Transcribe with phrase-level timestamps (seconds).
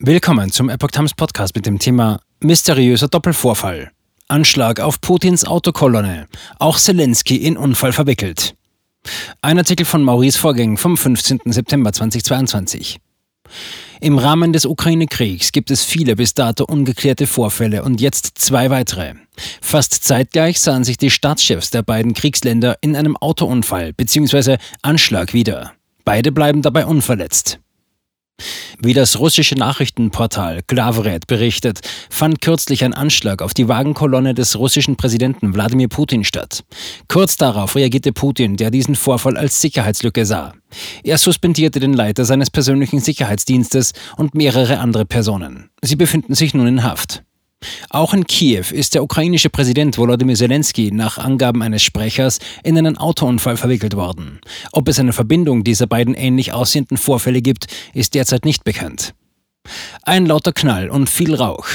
[0.00, 3.90] Willkommen zum Epoch Times Podcast mit dem Thema Mysteriöser Doppelvorfall.
[4.28, 6.28] Anschlag auf Putins Autokolonne.
[6.60, 8.54] Auch Zelensky in Unfall verwickelt.
[9.42, 11.40] Ein Artikel von Maurice Vorgäng vom 15.
[11.46, 13.00] September 2022.
[14.00, 19.14] Im Rahmen des Ukraine-Kriegs gibt es viele bis dato ungeklärte Vorfälle und jetzt zwei weitere.
[19.60, 24.58] Fast zeitgleich sahen sich die Staatschefs der beiden Kriegsländer in einem Autounfall bzw.
[24.80, 25.72] Anschlag wieder.
[26.04, 27.58] Beide bleiben dabei unverletzt.
[28.80, 34.96] Wie das russische Nachrichtenportal Glavaret berichtet, fand kürzlich ein Anschlag auf die Wagenkolonne des russischen
[34.96, 36.64] Präsidenten Wladimir Putin statt.
[37.08, 40.52] Kurz darauf reagierte Putin, der diesen Vorfall als Sicherheitslücke sah.
[41.02, 45.70] Er suspendierte den Leiter seines persönlichen Sicherheitsdienstes und mehrere andere Personen.
[45.82, 47.24] Sie befinden sich nun in Haft.
[47.90, 52.98] Auch in Kiew ist der ukrainische Präsident Volodymyr Zelensky nach Angaben eines Sprechers in einen
[52.98, 54.40] Autounfall verwickelt worden.
[54.72, 59.14] Ob es eine Verbindung dieser beiden ähnlich aussehenden Vorfälle gibt, ist derzeit nicht bekannt.
[60.02, 61.66] Ein lauter Knall und viel Rauch.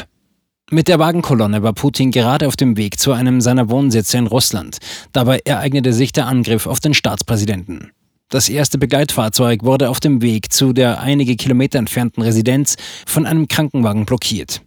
[0.72, 4.78] Mit der Wagenkolonne war Putin gerade auf dem Weg zu einem seiner Wohnsitze in Russland.
[5.12, 7.92] Dabei ereignete sich der Angriff auf den Staatspräsidenten.
[8.30, 13.48] Das erste Begleitfahrzeug wurde auf dem Weg zu der einige Kilometer entfernten Residenz von einem
[13.48, 14.62] Krankenwagen blockiert.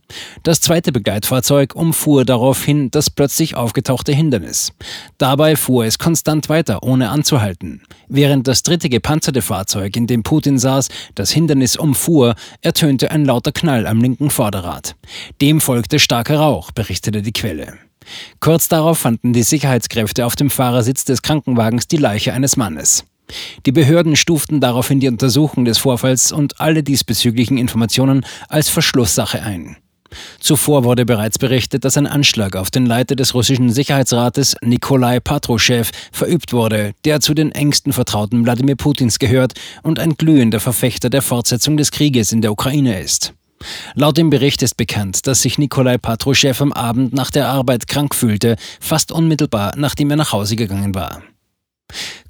[0.45, 4.73] Das zweite Begleitfahrzeug umfuhr daraufhin das plötzlich aufgetauchte Hindernis.
[5.19, 7.83] Dabei fuhr es konstant weiter, ohne anzuhalten.
[8.09, 13.51] Während das dritte gepanzerte Fahrzeug, in dem Putin saß, das Hindernis umfuhr, ertönte ein lauter
[13.51, 14.95] Knall am linken Vorderrad.
[15.41, 17.75] Dem folgte starker Rauch, berichtete die Quelle.
[18.39, 23.05] Kurz darauf fanden die Sicherheitskräfte auf dem Fahrersitz des Krankenwagens die Leiche eines Mannes.
[23.65, 29.77] Die Behörden stuften daraufhin die Untersuchung des Vorfalls und alle diesbezüglichen Informationen als Verschlusssache ein.
[30.41, 35.85] Zuvor wurde bereits berichtet, dass ein Anschlag auf den Leiter des russischen Sicherheitsrates Nikolai Patruschew
[36.13, 41.23] verübt wurde, der zu den engsten Vertrauten Wladimir Putins gehört und ein glühender Verfechter der
[41.23, 43.35] Fortsetzung des Krieges in der Ukraine ist.
[43.95, 48.15] Laut dem Bericht ist bekannt, dass sich Nikolai Patruschew am Abend nach der Arbeit krank
[48.15, 51.23] fühlte, fast unmittelbar nachdem er nach Hause gegangen war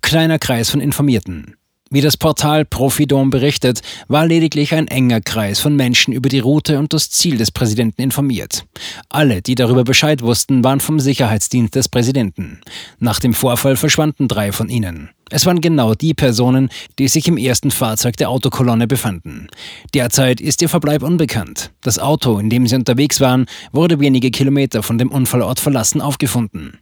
[0.07, 1.57] kleiner Kreis von Informierten.
[1.91, 6.79] Wie das Portal Profidom berichtet, war lediglich ein enger Kreis von Menschen über die Route
[6.79, 8.67] und das Ziel des Präsidenten informiert.
[9.09, 12.61] Alle, die darüber Bescheid wussten, waren vom Sicherheitsdienst des Präsidenten.
[13.01, 15.11] Nach dem Vorfall verschwanden drei von ihnen.
[15.29, 16.69] Es waren genau die Personen,
[17.01, 19.49] die sich im ersten Fahrzeug der Autokolonne befanden.
[19.93, 21.73] Derzeit ist ihr Verbleib unbekannt.
[21.83, 26.79] Das Auto, in dem sie unterwegs waren, wurde wenige Kilometer von dem Unfallort verlassen aufgefunden.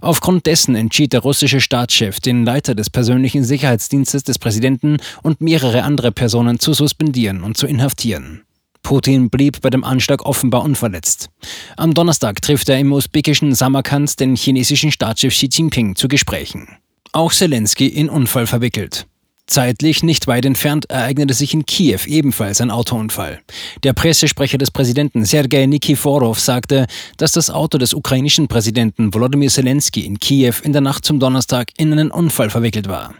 [0.00, 5.82] Aufgrund dessen entschied der russische Staatschef, den Leiter des persönlichen Sicherheitsdienstes des Präsidenten und mehrere
[5.82, 8.42] andere Personen zu suspendieren und zu inhaftieren.
[8.82, 11.30] Putin blieb bei dem Anschlag offenbar unverletzt.
[11.76, 16.68] Am Donnerstag trifft er im usbekischen Samarkand den chinesischen Staatschef Xi Jinping zu Gesprächen.
[17.12, 19.06] Auch Zelensky in Unfall verwickelt.
[19.46, 23.40] Zeitlich nicht weit entfernt ereignete sich in Kiew ebenfalls ein Autounfall.
[23.82, 26.86] Der Pressesprecher des Präsidenten Sergei Nikiforov sagte,
[27.16, 31.70] dass das Auto des ukrainischen Präsidenten Volodymyr Zelensky in Kiew in der Nacht zum Donnerstag
[31.76, 33.14] in einen Unfall verwickelt war.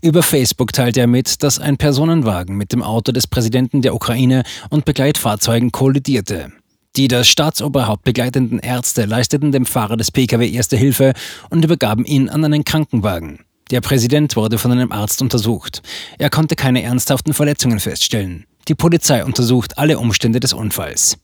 [0.00, 4.44] Über Facebook teilte er mit, dass ein Personenwagen mit dem Auto des Präsidenten der Ukraine
[4.70, 6.52] und Begleitfahrzeugen kollidierte.
[6.96, 11.12] Die das Staatsoberhaupt begleitenden Ärzte leisteten dem Fahrer des Pkw erste Hilfe
[11.50, 13.40] und übergaben ihn an einen Krankenwagen.
[13.70, 15.82] Der Präsident wurde von einem Arzt untersucht.
[16.18, 18.44] Er konnte keine ernsthaften Verletzungen feststellen.
[18.68, 21.18] Die Polizei untersucht alle Umstände des Unfalls.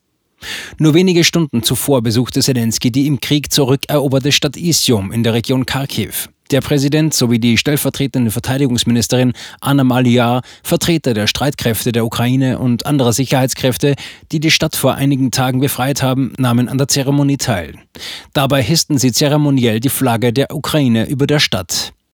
[0.79, 5.67] Nur wenige Stunden zuvor besuchte Zelensky die im Krieg zurückeroberte Stadt Isium in der Region
[5.67, 6.31] Kharkiv.
[6.51, 13.13] Der Präsident sowie die stellvertretende Verteidigungsministerin Anna Maliar, Vertreter der Streitkräfte der Ukraine und anderer
[13.13, 13.95] Sicherheitskräfte,
[14.33, 17.77] die die Stadt vor einigen Tagen befreit haben, nahmen an der Zeremonie teil.
[18.35, 21.95] Dabei hissten sie zeremoniell die Flagge der Ukraine über der Stadt.